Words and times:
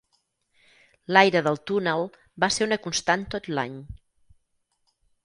L"aire 1.11 1.43
del 1.47 1.59
túnel 1.71 2.01
va 2.45 2.49
ser 2.55 2.67
una 2.69 2.79
constant 2.87 3.27
tot 3.35 3.51
l"any. 3.53 3.77